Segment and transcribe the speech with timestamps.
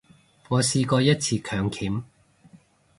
[0.49, 2.01] 我試過一次強檢